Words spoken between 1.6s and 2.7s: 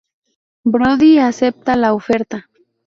la oferta.